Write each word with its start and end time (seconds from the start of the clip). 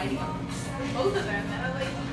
like 0.00 0.94
both 0.94 1.14
of 1.14 1.24
them, 1.24 1.46
and 1.52 1.62
I'm 1.62 1.74
like, 1.74 2.09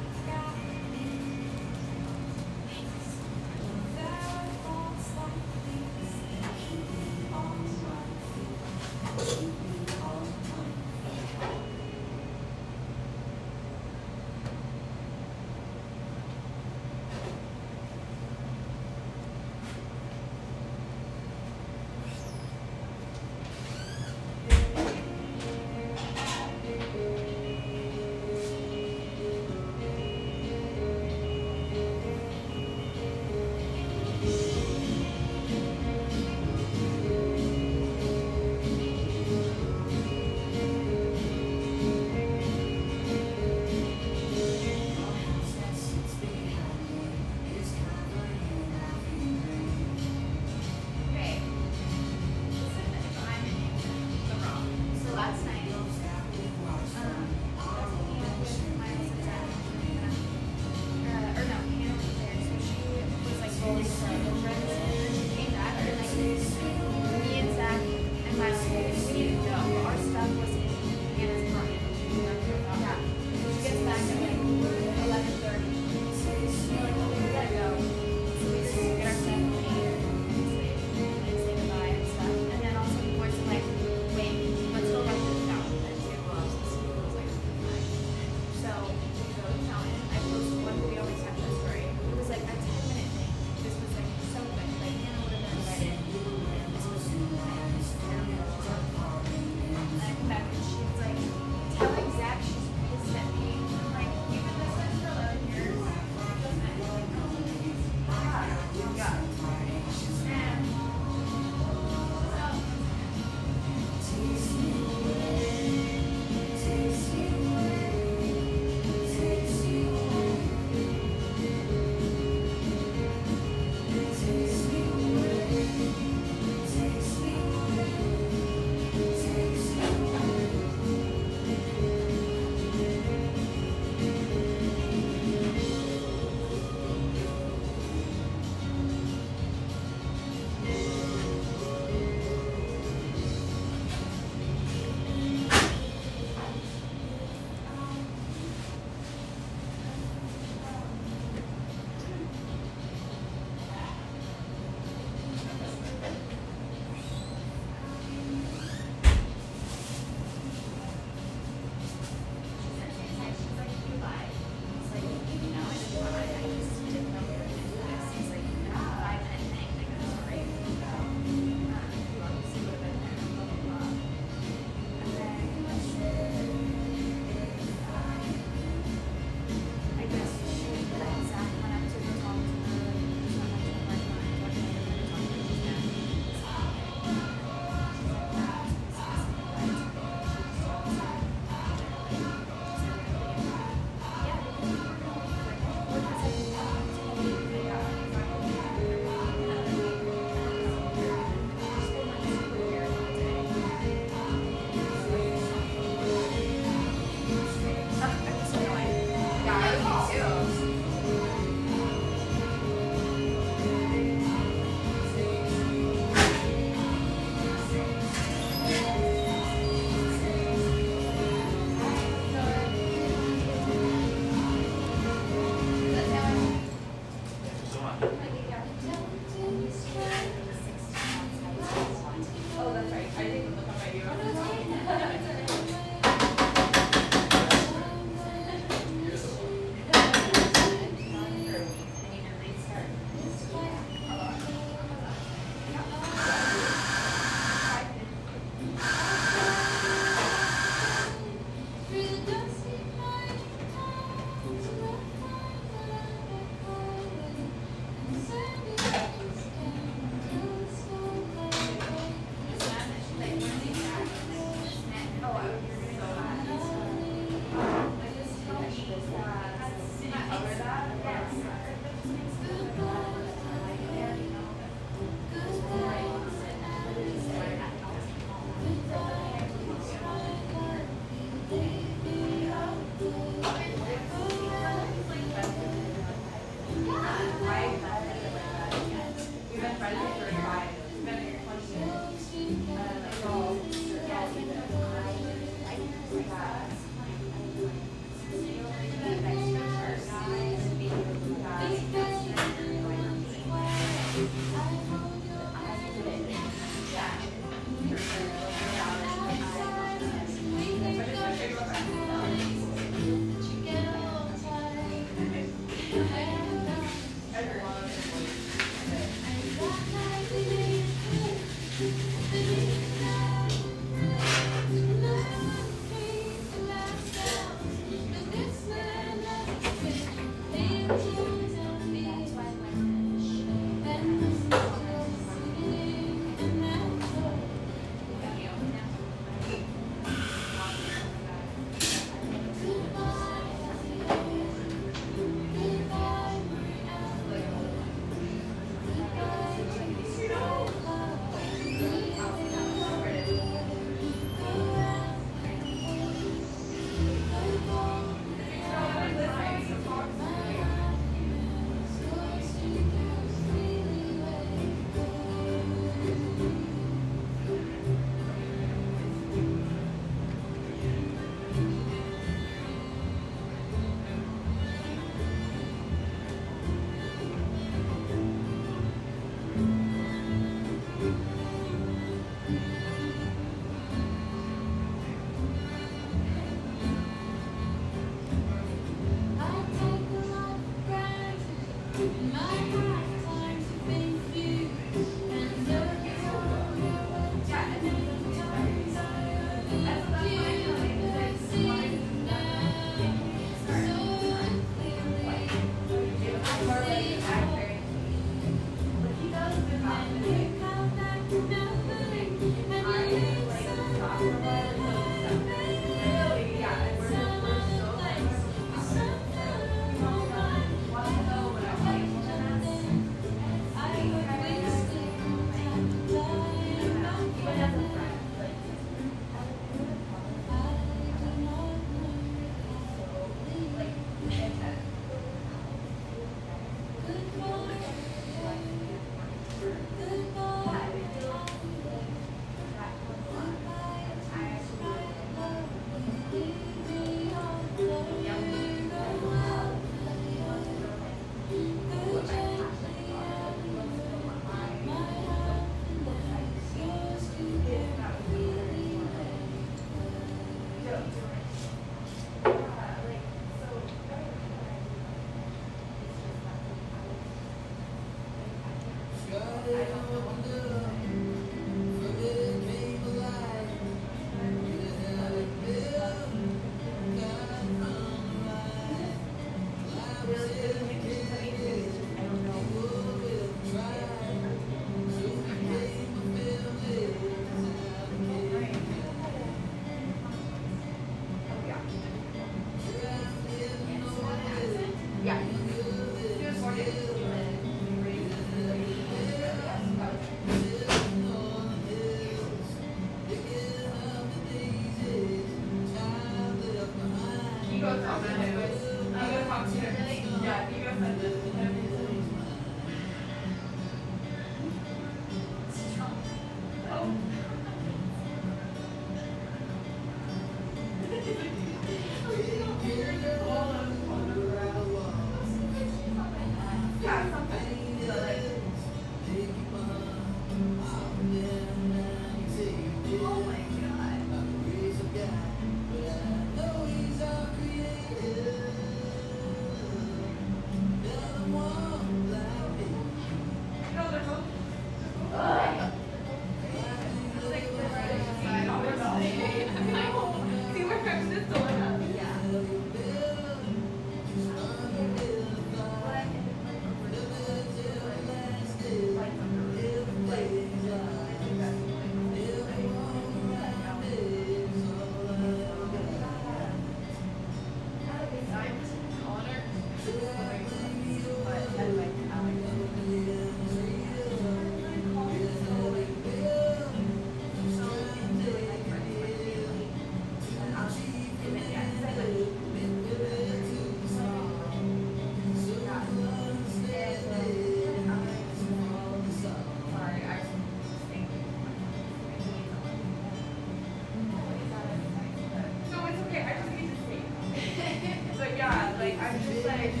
嗯。 599.20 600.00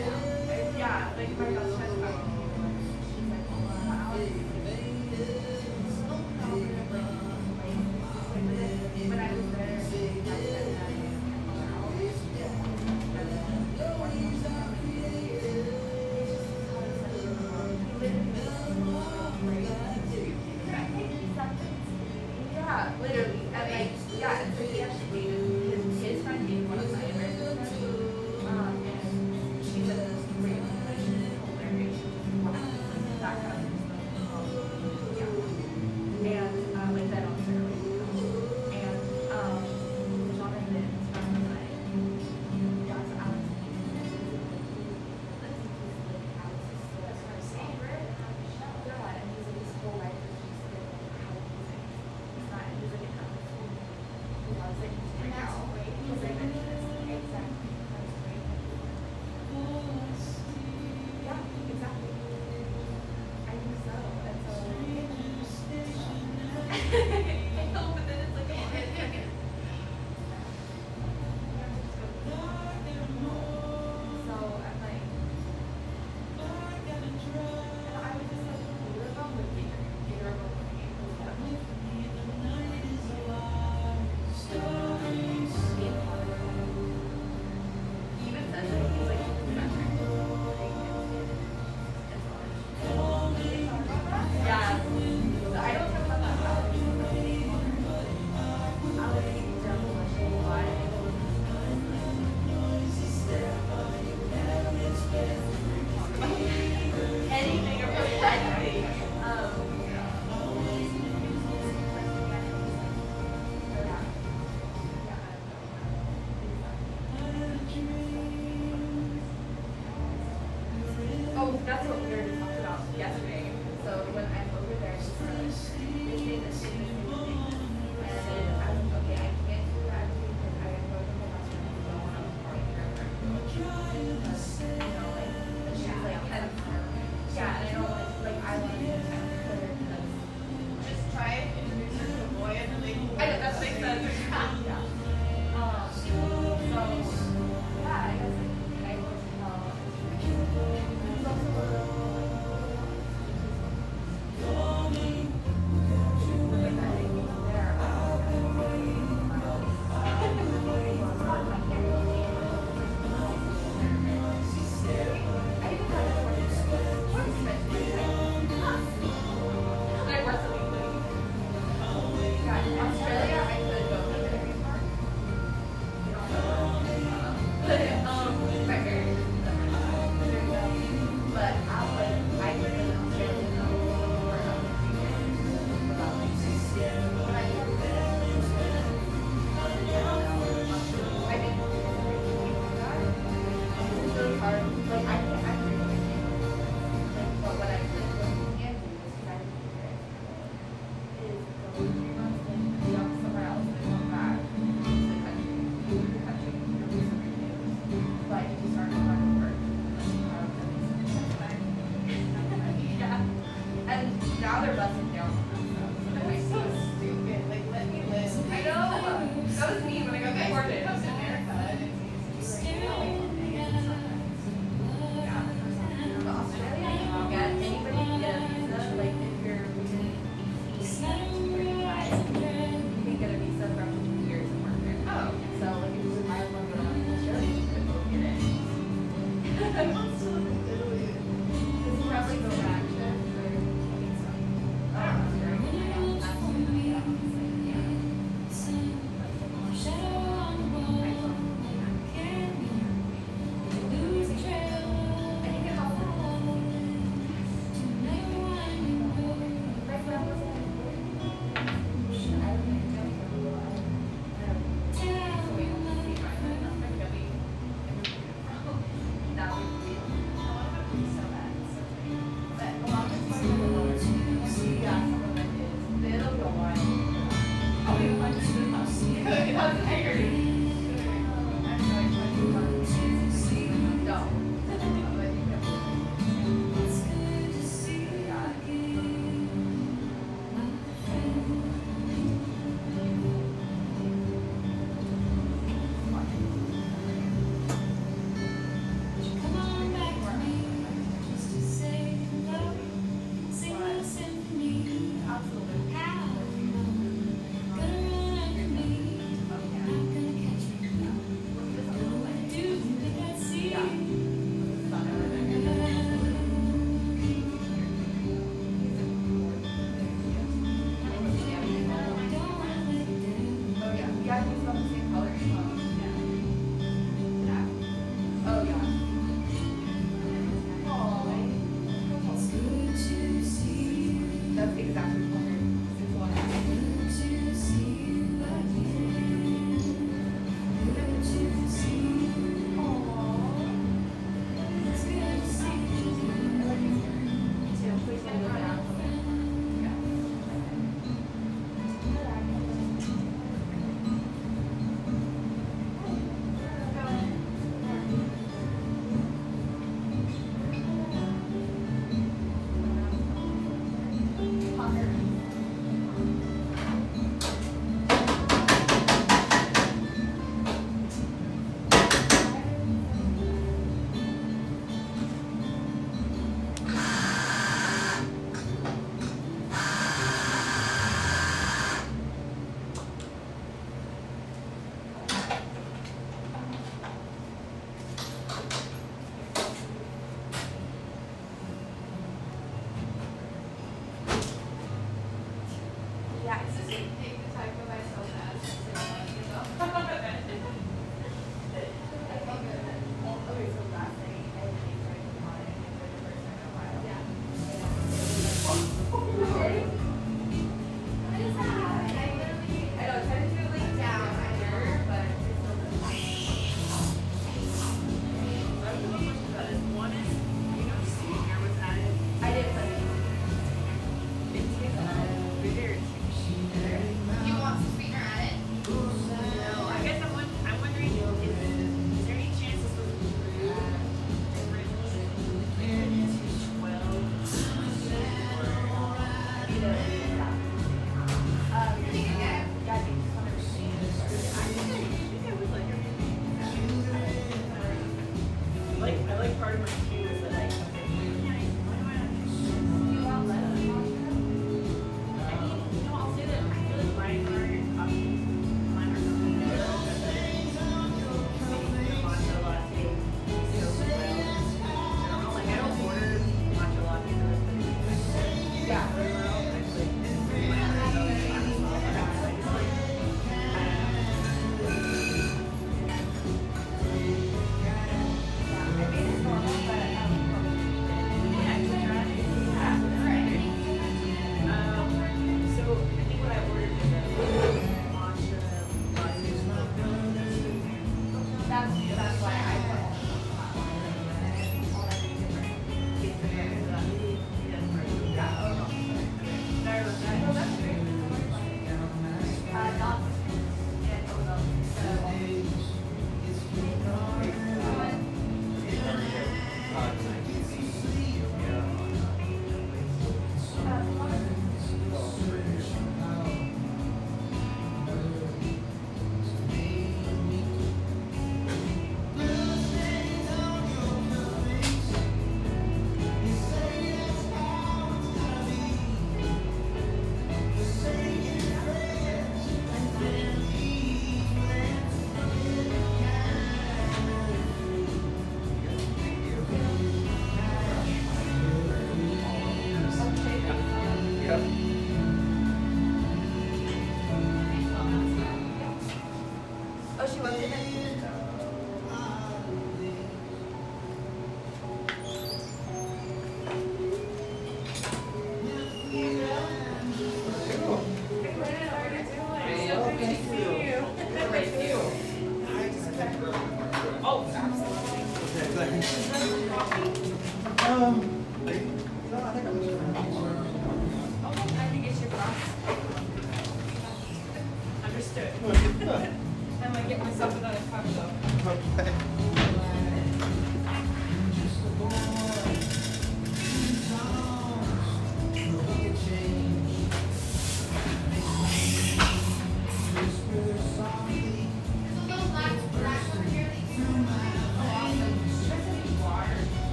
that's 121.66 121.86
what 121.86 122.00
we 122.00 122.10
were 122.14 122.22
talked 122.38 122.40
talking 122.40 122.58
about 122.60 122.80
yesterday. 122.96 123.50
So 123.84 123.90
when 124.14 124.24
I'm 124.24 124.50
over 124.56 124.74
there, 124.80 125.99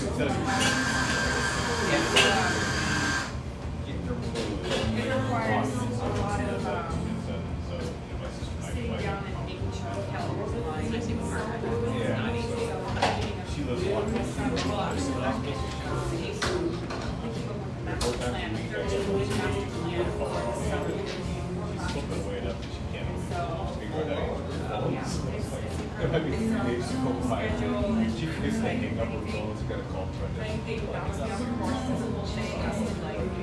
670. 0.00 0.32
It 4.96 5.12
requires 5.12 5.68
a 5.68 5.84
lot 6.00 6.40
of 6.40 6.62
sitting 8.64 8.96
down 8.96 9.24
and 9.26 9.36
making 9.44 9.72
sure 9.76 9.92
She 13.54 13.60
lives 13.64 13.84
one. 13.84 14.08
The 14.10 14.24
Schedule 27.22 27.99
might 28.40 28.50
be 28.50 28.56
three 28.56 28.70
days 28.70 28.80
to 28.80 28.86
go 28.86 28.90
by. 28.90 28.90
She 28.90 28.90
forgets 28.90 28.90
to 28.90 28.90
hang 28.90 29.00
up 29.00 29.08
her 29.08 29.26
phone, 29.32 29.56
she's 29.56 29.68
gotta 29.68 29.82
call 29.92 30.06
friend. 30.06 30.34
They 30.36 30.56
think 30.64 30.92
that 30.92 31.08
was 31.08 31.18
the 31.18 31.24
other 31.24 31.44
course, 31.60 31.82
this 31.88 32.00
little 32.00 32.26
thing 32.26 32.60
has 32.60 32.76
to 32.78 33.02
like. 33.02 33.20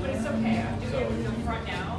But 0.00 0.10
it's 0.10 0.26
okay, 0.26 0.62
I'm 0.62 0.80
doing 0.80 1.04
it 1.04 1.10
in 1.10 1.24
the 1.24 1.30
front 1.44 1.66
now, 1.66 1.97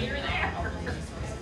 You're 0.00 0.16
there. 0.16 0.72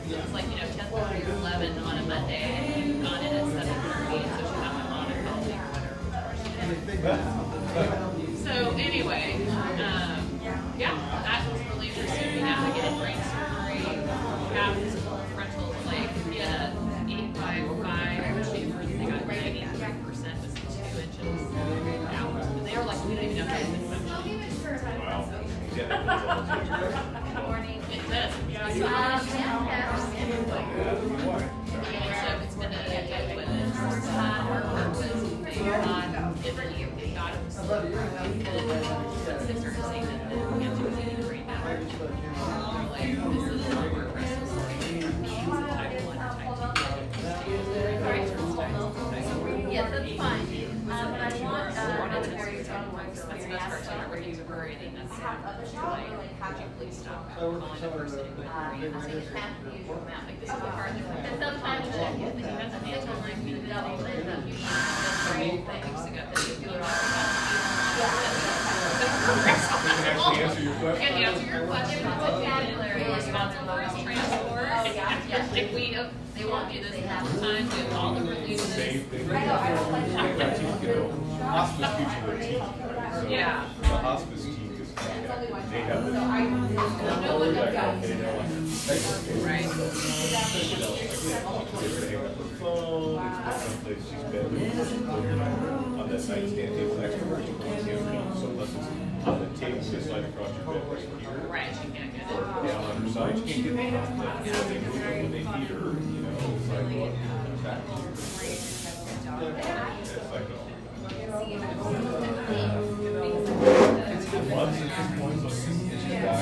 It 0.09 0.17
was 0.17 0.33
like, 0.35 0.45
you 0.45 0.57
know, 0.57 0.67
ten 0.77 0.87
thirty 0.91 1.23
or 1.25 1.35
eleven 1.37 1.79
on 1.79 1.99
a 1.99 2.03
Monday, 2.03 2.37
and 2.37 2.85
he'd 2.85 3.03
gone 3.03 3.25
in 3.25 3.35
at 3.35 3.47
seven 3.47 3.75
thirty, 3.83 4.19
so 4.19 4.37
she 4.37 4.43
had 4.43 4.71
oh, 4.71 4.75
my 4.75 4.85
mom 4.91 5.11
and 5.11 5.27
healthy 5.27 5.53
or 5.53 7.42
best 54.23 54.47
part, 54.47 54.63
so 54.63 54.73
whenever 54.73 54.83
he's 54.83 54.83
worrying, 54.83 54.95
that's 54.95 55.19
like, 55.19 55.41
would 56.43 56.59
you 56.59 56.69
please 56.79 56.97
stop 56.99 57.21
calling 57.37 57.61
the 57.61 57.89
person 57.89 58.19
who 58.19 58.35
would 58.39 58.47
worry? 58.47 58.53
I 58.53 59.01
think 59.01 59.15
it's 59.15 59.31
half 59.35 59.53
the 59.65 59.71
usual 59.77 59.99
amount. 59.99 60.27
Like, 60.27 60.39
this 60.41 60.51
is 60.51 60.55
the 60.55 60.61
part 60.63 60.91
that. 60.93 61.03
And 61.27 61.37
sometimes 61.43 61.87
the, 61.91 62.07
He 62.07 62.25
doesn't 62.25 62.87
answer 62.87 63.15
like 63.23 63.39
me, 63.43 63.53
the 63.55 63.59
double 63.69 63.95
is 63.95 64.03
a 64.03 64.09
You 64.09 64.53
huge. 64.53 64.63
should 64.63 64.71
have 64.71 64.87
been 65.33 65.33
three 65.33 65.51
weeks 65.51 66.05
ago, 66.07 66.23
that 66.23 66.43
you 66.49 66.55
do 66.63 66.71
it 66.71 66.83
all. 66.83 66.91
They 68.99 69.09
can 69.83 70.07
actually 70.07 70.43
answer 70.43 70.63
your 70.63 70.75
question. 70.75 71.03
Can 71.03 71.13
answer 71.23 71.47
your 71.47 71.67
question, 71.67 71.99
vocabulary, 72.03 73.03
responsible 73.15 73.67
for 73.67 74.03
transport. 74.03 74.69
If 75.57 75.69
we 75.75 75.85
don't, 75.95 76.13
they 76.35 76.45
won't 76.47 76.73
do 76.73 76.79
this 76.81 76.97
half 77.05 77.23
the 77.33 77.41
time, 77.41 77.69
we 77.69 77.75
have 77.77 77.93
all 77.93 78.15
the 78.15 78.21
releases. 78.31 78.73
Same 78.73 79.01
thing. 79.01 79.29
Their 79.29 80.51
teeth, 80.57 80.83
you 80.83 80.89
know, 80.89 81.11
hospice 81.43 81.93
gives 81.99 82.15
you 83.13 83.13
their 83.13 83.13
teeth, 83.13 83.13
right? 83.13 83.15
So 83.15 83.17
Yeah. 83.29 83.65
The 83.81 83.87
hospice 83.89 84.45
teeth 84.45 84.81
is, 84.81 84.89
they 85.71 85.81
have 85.81 86.05
this. 86.05 86.15
No 86.15 86.21
one 86.23 86.75
knows. 86.75 86.93
I'm- 87.77 88.01
Right. 89.43 89.63
You 89.63 89.69
know, 90.79 90.91
like, 90.93 91.11
they 91.73 91.89
hang 92.09 92.27
up 92.27 92.37
her 92.37 92.43
phone, 92.59 93.17
it's 93.47 93.59
someplace 93.63 94.03
she's 94.09 94.25
been, 94.25 94.47
on 95.99 96.05
that 96.09 96.23
nightstand 96.29 96.71
table 96.77 96.97
next 96.99 97.15
to 97.15 97.19
her, 97.25 97.37
she 97.43 97.53
can't 97.53 97.81
see 97.83 97.91
her 97.91 97.99
so 98.35 98.47
unless 98.49 98.73
it's 98.75 98.89
on 99.27 99.35
the 99.41 99.47
table 99.59 99.81
just 99.81 100.09
like 100.11 100.25
across 100.25 100.51
your 100.57 100.65
bed 100.67 100.83
right 100.91 101.01
here. 101.21 101.39
Right, 101.49 101.71
she 101.73 101.77
can't 101.91 102.13
get 102.13 102.23
it. 102.23 102.27
down 102.33 102.85
on 102.85 102.91
her 103.03 103.09
side, 103.09 103.35
she 103.39 103.45
can't 103.45 103.63
get 103.65 103.73
the 103.73 103.79
contact, 104.17 104.45
they 104.69 104.79
move 104.81 104.97
her 104.97 105.01
when 105.23 105.31
they 105.33 105.39
need 105.39 105.69
her, 105.69 105.79
you 105.79 106.21
know, 106.23 106.57
it's 106.57 106.69
like, 106.69 106.87
well, 106.91 107.13
back. 107.63 107.81
It's 110.03 110.31
like, 110.33 110.49
oh. 110.51 110.53
Once 114.63 114.81
at 114.81 114.87
this 114.87 115.19
point, 115.19 115.41
so 115.41 115.49
she's 115.49 116.07
got, 116.23 116.39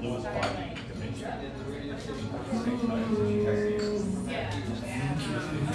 Lewy's 0.00 0.24
body 0.24 0.72
dementia. 0.88 1.28
At 1.28 1.40
the 1.42 2.00
same 2.00 2.24
time, 2.80 3.04
so 3.12 3.28
she 3.28 3.44
has 3.44 3.60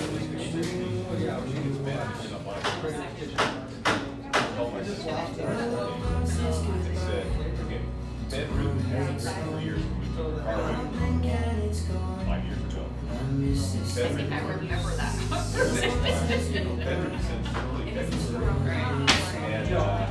these. 0.10 0.42
She 0.42 0.58
gets 1.62 1.80
mad, 1.86 2.08
she's 2.20 2.32
not 2.32 2.42
like. 2.48 2.64
Called 4.58 4.74
my 4.74 4.82
sister. 4.82 5.14
They 6.82 6.96
said, 6.96 7.28
again, 7.62 7.86
bedroom 8.32 8.80
hasn't 8.80 9.22
been 9.24 9.54
for 9.54 9.62
years, 9.62 9.84
we 9.86 10.06
took 10.18 10.36
the 10.36 10.42
car 10.42 10.56
away 10.56 10.76
five 12.26 12.44
years 12.44 12.58
ago. 12.74 12.86
I 13.22 14.10
think 14.16 14.32
I 14.32 14.40
remember 14.50 14.96
that 14.96 15.14
conversation. 15.30 16.78
Bedroom 16.80 17.20
since 17.20 17.48
early 17.56 17.92
February. 17.92 18.82
And, 19.54 19.74
uh, 19.74 20.11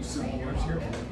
You 0.00 0.06
sit 0.06 0.32
over 0.32 0.52
here. 0.54 1.09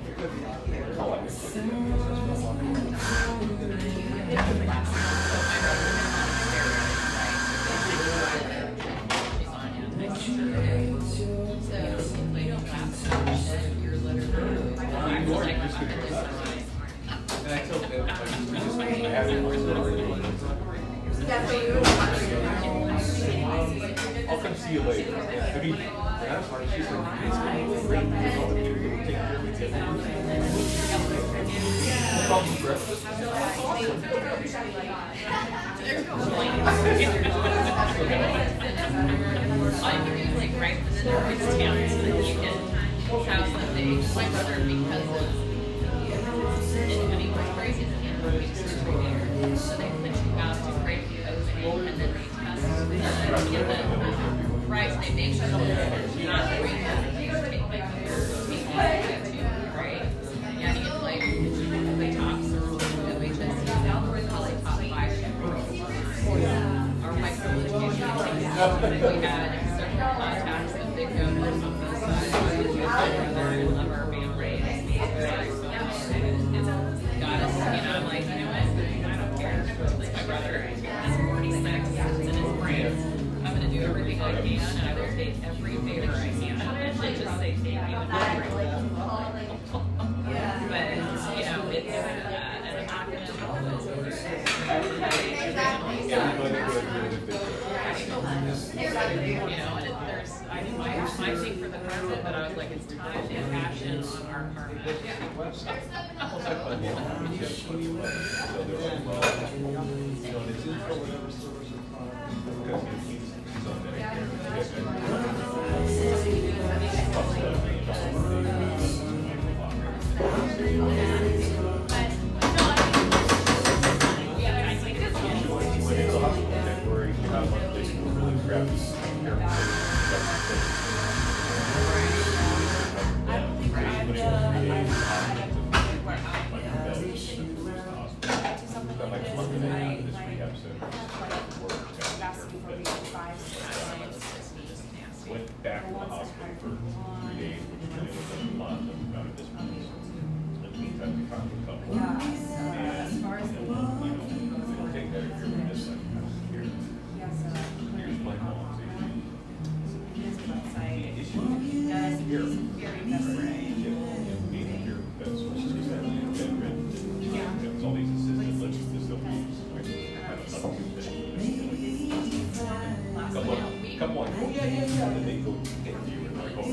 Like, 174.18 174.30
oh, 174.38 174.50
yeah, 174.50 174.64
yeah, 174.64 174.84
yeah, 174.84 175.08
and 175.08 175.26
they 175.26 175.36
go 175.38 175.52
get 175.84 175.94
you 176.08 176.18
and 176.26 176.36
like, 176.38 176.52
oh. 176.56 176.64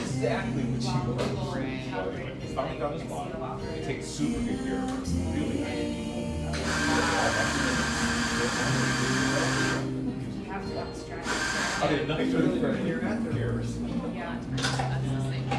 Exactly 0.00 0.62
what 0.62 0.72
was. 0.76 1.46
So 1.90 2.00
anyway, 2.10 2.32
it's 2.42 2.54
not 2.54 2.78
down 2.78 2.92
his 2.94 3.02
spot. 3.02 3.26
They 3.74 3.80
take 3.84 4.02
super 4.02 4.40
good 4.40 4.58
care 4.64 4.82
of 4.82 4.90
her, 4.90 4.96
really 5.34 5.58
nice. 5.60 6.06
I 11.78 11.86
did 11.88 12.08
nice 12.08 12.32
with 12.32 12.62
her. 12.62 12.72
You're 12.86 13.04
at 13.04 13.22
the 13.24 13.30
cares. 13.30 13.76
I 13.76 15.55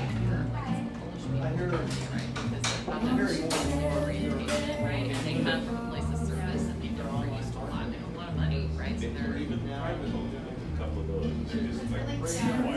really. 12.06 12.76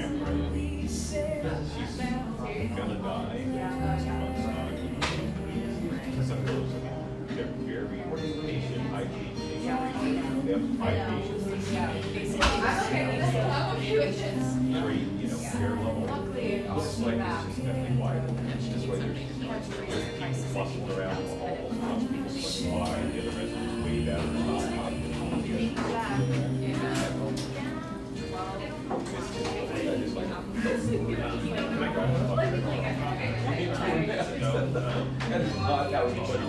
Oh, 36.13 36.40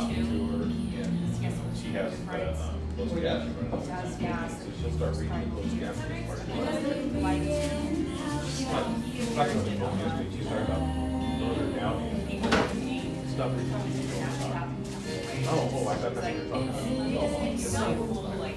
talking 0.00 0.16
to 0.16 0.20
her, 0.48 0.64
and 0.64 1.16
she 1.74 1.88
has, 1.92 2.12
uh, 2.12 2.32
um, 2.60 2.76
closed 2.96 3.16
caption 3.22 3.52
running. 3.70 3.88
So 4.50 4.68
she'll 4.80 4.92
start 4.92 5.16
reading 5.16 5.40
the 5.40 5.46
closed 5.56 5.76
caption 5.80 6.08
part. 6.26 6.40
But 8.56 8.84
talking 9.34 9.56
about 9.56 9.64
the 9.64 9.72
phone 9.80 9.96
yesterday, 9.98 10.28
she's 10.36 10.46
talking 10.46 10.66
about 10.66 10.82
Northern 11.40 11.72
and 12.36 13.30
stuff 13.30 13.50
that 13.56 13.64
you 13.64 13.70
can 13.70 14.06
go 14.10 14.16
on. 14.20 14.76
Oh, 15.48 15.70
oh, 15.72 15.88
I 15.88 15.94
thought 15.94 16.14
what 16.16 16.34
you 16.34 16.42
were 16.42 16.50
talking 16.50 16.76
about. 17.16 17.60
So, 17.60 17.80
like, 18.36 18.56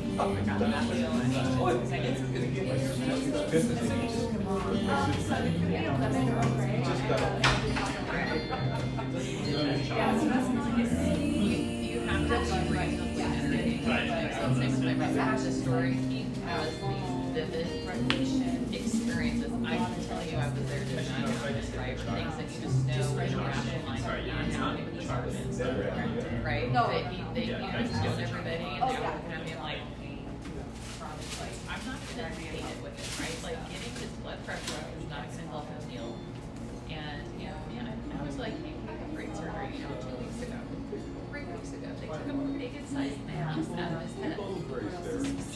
same 15.20 15.32
with 15.32 15.40
my 15.40 15.40
brother 15.40 15.40
has 15.40 15.46
a 15.46 15.62
story, 15.62 15.94
he 15.94 16.26
has 16.46 16.70
these 16.72 17.10
vivid 17.34 18.74
experiences. 18.74 19.52
I 19.66 19.78
can 19.78 20.06
tell 20.08 20.24
you, 20.26 20.38
I 20.38 20.50
was 20.50 20.66
there 20.66 20.84
just 20.86 21.12
nine 21.12 21.24
hours, 21.26 21.70
right? 21.76 22.00
Things 22.00 22.36
that 22.38 22.48
you 22.52 22.62
just 22.62 22.88
know 22.88 23.18
in 23.20 23.34
a 23.34 23.38
rational 23.38 23.86
mind, 23.86 24.04
not 24.04 24.52
counting 24.52 24.86
with 24.86 25.08
the 25.08 25.14
arguments, 25.14 25.60
right? 26.44 26.72
No. 26.72 26.88
That 26.88 27.12
he, 27.12 27.24
they, 27.34 27.46
he 27.46 27.72
just 27.88 28.04
told 28.04 28.20
everybody 28.20 28.64
and 28.64 28.82
they 28.82 28.96
were 28.96 29.12
looking 29.12 29.32
at 29.32 29.46
me 29.46 29.56
like, 29.56 29.80
like, 31.40 31.56
I'm 31.70 31.82
not 31.86 32.00
gonna 32.16 32.30
debate 32.36 32.64
it 32.64 32.84
with 32.84 32.96
him, 32.96 33.24
right? 33.24 33.44
Like, 33.44 33.60
getting 33.70 33.94
his 34.00 34.12
blood 34.24 34.44
pressure 34.46 34.74
up 34.74 34.88
is 34.98 35.10
not 35.10 35.30
gonna 35.30 35.48
help 35.50 35.68
him 35.68 35.90
heal. 35.90 36.18
And, 36.90 37.22
you 37.40 37.48
know, 37.48 37.56
man, 37.74 37.86
I, 37.88 38.22
I 38.22 38.26
was 38.26 38.38
like, 38.38 38.54
hey, 38.64 38.74
I 38.88 38.92
had 38.92 39.14
brain 39.14 39.36
surgery, 39.36 39.78
you 39.78 39.84
know, 39.84 39.96
two 40.02 40.16
weeks 40.24 40.29
ago, 41.74 41.90
weeks 42.02 42.02
ago. 42.02 42.02
They 42.02 42.08
took 42.08 42.28
a 42.30 42.48
big 42.58 42.74
sized 42.88 43.22
mass 43.26 43.58
out 43.58 43.92
of 43.94 44.02
his 44.02 44.14
head. 44.20 44.38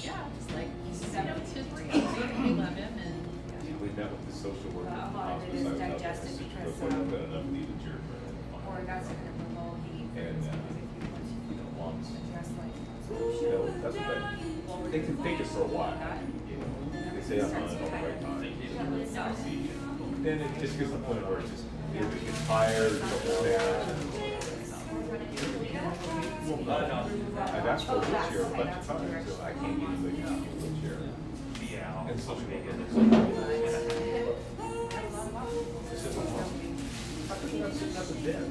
Yeah, 0.04 0.28
it's 0.38 0.50
like, 0.54 0.70
you 0.74 1.24
know, 1.24 1.36
it's 1.38 1.52
his 1.54 1.68
reality, 1.68 2.22
and 2.24 2.44
we 2.44 2.50
love 2.62 2.76
him, 2.76 2.94
and, 3.04 3.82
We 3.82 3.88
met 3.90 4.12
with 4.12 4.26
the 4.28 4.34
social 4.34 4.70
worker. 4.72 4.90
A 4.90 4.92
at 4.94 5.14
lot 5.14 5.42
of 5.42 5.44
it 5.44 5.52
hospice. 5.52 5.60
is 5.60 5.66
I 5.66 5.72
was 5.72 5.82
out 5.82 5.88
there 5.88 5.90
digested 5.98 6.30
for 6.30 6.36
six- 6.38 6.50
because, 6.54 6.72
before 6.72 6.90
um, 6.90 6.94
they've 6.94 7.20
got 7.20 7.30
enough 7.30 7.46
needed 7.52 7.80
your 7.84 8.00
friend. 8.08 8.36
Or 8.64 8.76
that's 8.88 9.08
a 9.10 9.16
removal, 9.20 9.78
he. 9.84 9.98
And, 10.20 10.40
uh, 10.44 10.54
You 11.50 11.56
know, 11.60 11.68
moms, 11.78 12.08
Address 12.08 12.50
like. 12.60 12.76
you 13.12 13.50
know, 13.50 13.64
that's 13.84 13.96
what 13.98 14.08
that, 14.08 14.92
they 14.92 15.00
can 15.04 15.16
fake 15.24 15.40
it 15.42 15.48
for 15.48 15.62
a 15.62 15.68
while. 15.68 15.98
you 16.48 16.58
know. 16.58 16.72
They 17.14 17.22
say 17.22 17.42
I'm 17.42 17.52
on 17.52 17.70
it 17.70 17.82
all 17.82 17.90
the 17.90 17.98
right 18.08 18.22
time. 19.16 19.44
Then 20.24 20.40
it 20.40 20.52
just 20.60 20.80
gets 20.80 20.92
to 20.92 20.98
the 20.98 21.04
point 21.04 21.28
where 21.28 21.40
it's 21.40 21.50
just, 21.52 21.66
they 21.92 22.00
get 22.00 22.36
tired, 22.48 22.94
double 23.02 23.44
snap. 23.44 24.33
I've 27.54 27.66
asked 27.66 27.86
for 27.86 27.96
a 27.96 28.00
wheelchair 28.00 28.42
a 28.42 28.50
bunch 28.50 28.78
of 28.78 28.88
times, 28.88 29.28
so 29.28 29.42
I 29.42 29.54
can't 29.54 29.80
get 29.80 29.90
wheelchair. 29.90 30.98
And 32.06 32.20
not 37.60 37.74
sitting 37.74 37.98
up 37.98 38.10
in 38.12 38.18
bed? 38.24 38.46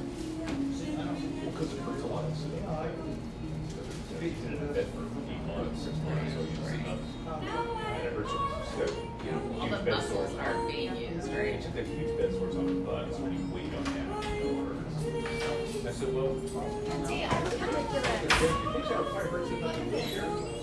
Well, 0.97 1.51
because 1.51 1.73
it 1.73 1.79
hurts 1.79 2.03
a 2.03 2.07
lot 2.07 2.23
up 4.53 4.61
in 4.61 4.73
bed. 4.73 4.87
For 4.93 4.99
months, 5.47 5.83
so 5.83 5.89
you 6.41 6.57
you, 6.63 6.99
so, 8.73 8.83
you 9.23 9.31
know, 9.31 9.39
all 9.59 9.67
huge 9.67 9.71
the 9.71 9.77
bed 9.77 9.93
muscles 9.93 10.29
sores. 10.29 10.39
aren't 10.39 10.71
being 10.71 10.95
used, 10.97 11.29
right? 11.33 11.61
Huge 11.61 12.17
bed 12.17 12.31
on 12.55 12.65
the 12.65 12.73
butt, 12.81 13.13
so 13.13 13.19
you 13.27 13.39
fire 19.11 19.27
hurts 19.27 19.49
in 19.49 19.61
the 19.61 19.67
wheelchair, 19.67 20.53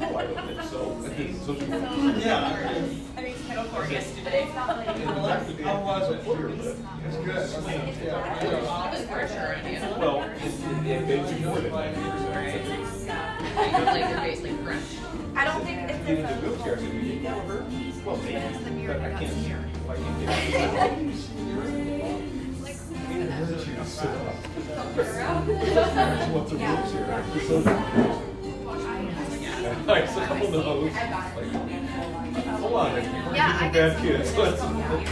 no, 0.00 0.16
I 0.16 0.26
don't 0.26 0.46
think 0.46 0.62
so. 0.62 0.96
I 1.04 1.08
think. 1.10 2.24
Yeah. 2.24 2.98
I 3.16 3.22
mean, 3.22 3.34
kettle 3.46 3.64
corn 3.64 3.90
yesterday. 3.90 4.44
It's 4.44 4.54
not 4.54 4.68
like. 4.78 4.86
How 5.60 5.80
was 5.82 6.10
it? 6.10 6.20
It's 7.06 7.16
good. 7.16 7.36
It 7.36 8.52
was 8.52 9.06
pressure 9.06 9.56
on 9.58 9.72
you. 9.72 9.78
Well, 9.98 10.22
it, 10.22 10.42
it, 10.42 10.86
it 10.86 11.02
makes 11.06 11.38
you 11.38 11.46
more 11.46 11.60
than 11.60 11.72
ninety 11.72 12.00
percent. 12.00 13.56
Like, 13.56 14.10
you're 14.10 14.20
basically 14.20 14.56
fresh. 14.64 14.96
I 15.36 15.44
don't 15.44 15.62
think 15.64 15.90
it's. 15.90 16.06
Get 16.06 16.18
into 16.18 16.34
wheelchair, 16.48 16.78
so 16.78 16.84
you 16.84 17.20
get 17.20 17.32
more 17.32 17.42
hurt? 17.42 17.64
Well, 18.06 18.16
maybe, 18.16 18.86
but 18.86 19.00
I 19.00 19.10
can't 19.10 19.36
hear 19.36 19.58
you. 19.58 19.88
Like, 19.88 19.98
can't. 19.98 21.12
It 21.12 22.24
it's 29.96 30.16
a 30.16 30.26
couple 30.26 30.50
no's. 30.50 30.92
Hold 32.60 32.74
on, 32.74 32.94
you're 32.94 33.02
Yeah, 33.34 33.58
I 33.60 33.68
bad 33.72 33.92
some 33.96 34.02
kid, 34.02 34.14
of 34.14 34.20
let's 34.20 34.60
I 34.62 34.70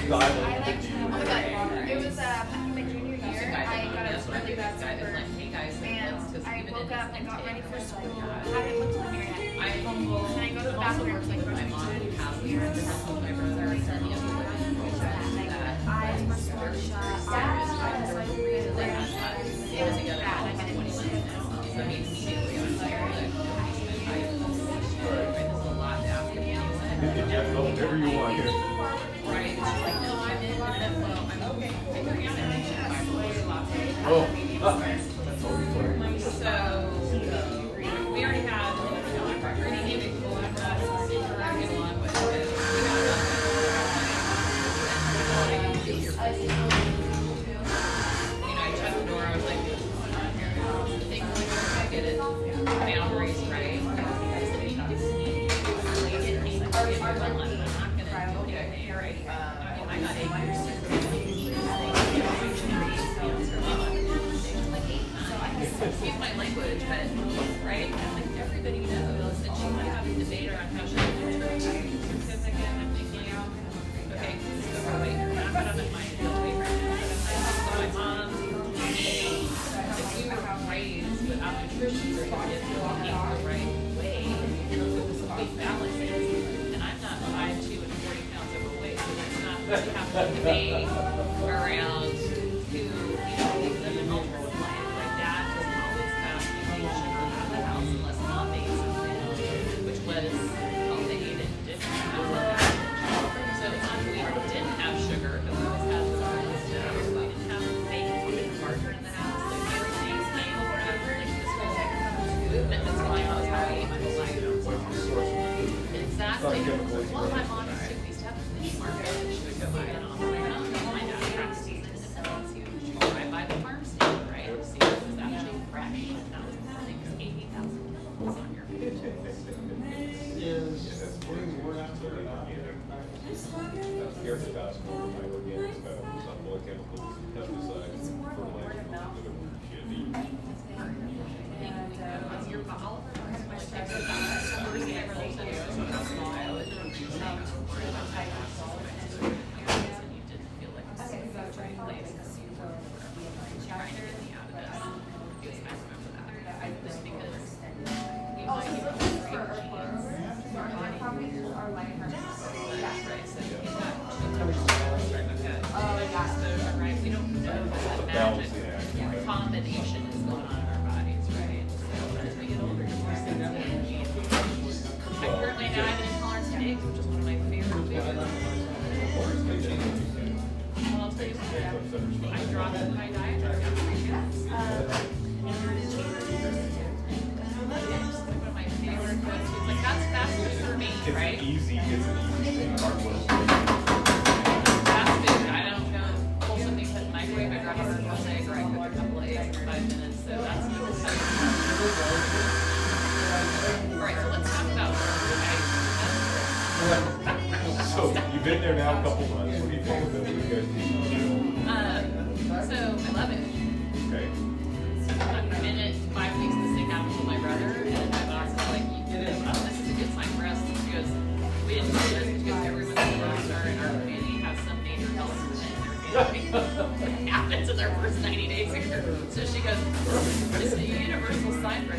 dive 0.08 0.66
like, 0.66 0.84
in. 0.84 1.02
oh 1.02 1.08
my 1.08 1.24
god, 1.24 1.88
it 1.88 1.96
was, 2.04 2.18
uh, 2.18 2.46
my 2.74 2.82
junior 2.82 3.16
year, 3.16 3.54
I 3.56 3.84
got 3.92 4.06
a 4.06 4.12
that's 4.12 4.26
what 4.28 4.36
I 4.36 4.40
really 4.40 4.54
bad 4.54 4.74
this 4.74 4.82
guy 4.84 4.94
like, 5.12 5.26
hey 5.38 5.48
guys, 5.50 5.76
And 5.82 6.46
I 6.46 6.64
woke 6.70 6.92
up 6.92 7.14
and 7.14 7.26
got 7.26 7.44
ready 7.44 7.60
for 7.62 7.80
school, 7.80 8.10
like, 8.16 8.44
hadn't 8.46 8.78
looked 8.78 8.94
in 8.96 9.02
the 9.04 9.10
mirror 9.10 9.24
yet. 9.24 9.60
I 9.60 9.82
And 10.26 10.40
I 10.40 10.48
go 10.50 10.62
to 10.62 10.70
the 10.70 10.78
bathroom, 10.78 11.27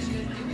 universal 0.07 0.48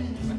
approach, 0.00 0.35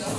They're 0.00 0.16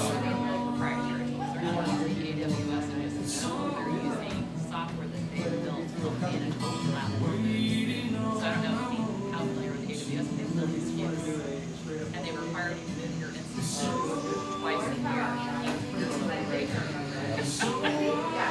using 3.89 4.29
and 4.29 4.61
software 4.69 5.07
that 5.07 5.23
they 5.31 5.41
built 5.41 5.79
in 5.79 6.41
an 6.43 6.53
open 6.61 6.85
platform. 6.91 7.39
So 7.41 8.45
I 8.45 8.53
don't 8.53 8.61
know 8.63 8.77
how 9.31 9.41
familiar 9.41 9.71
with 9.71 9.89
AWS, 9.89 10.27
but 10.29 10.37
they 10.37 10.45
build. 10.53 11.15
And 12.13 12.21
they 12.25 12.31
require 12.31 12.71
you 12.71 12.77
to 12.77 12.83
move 12.91 13.19
your 13.19 13.29
instances 13.29 13.89
twice 14.61 14.85
a 14.85 14.93
year. 15.01 15.25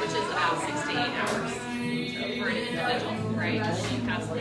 Which 0.01 0.11
is 0.11 0.27
about 0.31 0.55
six 0.65 0.77
hours 0.91 1.51
for 2.37 2.47
an 2.49 2.55
individual, 2.57 3.15
right? 3.37 3.61
Only 3.61 3.99
pass 4.05 4.25
the 4.27 4.33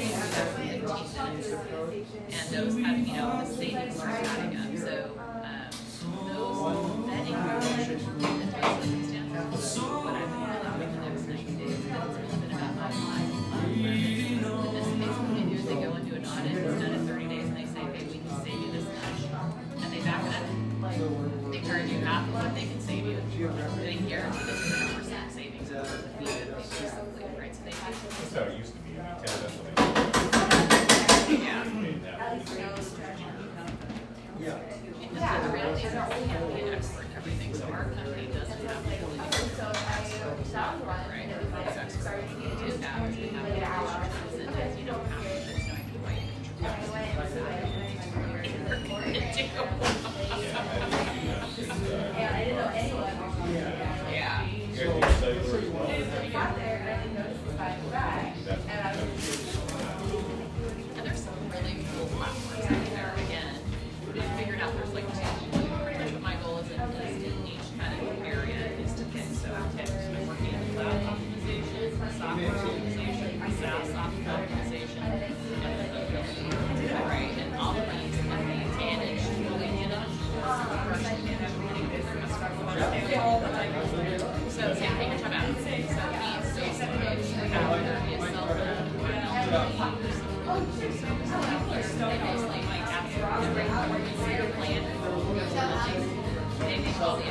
And 2.31 2.45
those 2.51 2.75
have, 2.81 2.99
you 2.99 3.15
know, 3.17 3.29
the 3.41 3.47
savings 3.47 4.01
are 4.01 4.09
across 97.01 97.23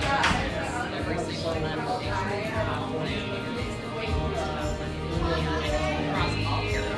all 6.47 6.59
areas. 6.61 6.88